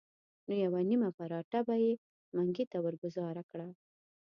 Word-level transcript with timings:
نو 0.47 0.53
یوه 0.63 0.81
نیمه 0.89 1.09
پراټه 1.17 1.59
به 1.67 1.75
یې 1.83 1.91
منګي 2.35 2.65
ته 2.71 2.77
ورګوزاره 2.85 3.43
کړه. 3.49 3.67